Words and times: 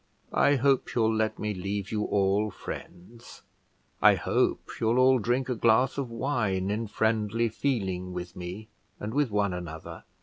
I 0.33 0.55
hope 0.55 0.95
you'll 0.95 1.13
let 1.13 1.37
me 1.37 1.53
leave 1.53 1.91
you 1.91 2.05
all 2.05 2.49
friends; 2.49 3.43
I 4.01 4.15
hope 4.15 4.67
you'll 4.79 4.97
all 4.97 5.19
drink 5.19 5.47
a 5.47 5.53
glass 5.53 5.99
of 5.99 6.09
wine 6.09 6.71
in 6.71 6.87
friendly 6.87 7.49
feeling 7.49 8.11
with 8.11 8.35
me 8.35 8.67
and 8.99 9.13
with 9.13 9.29
one 9.29 9.53
another. 9.53 10.05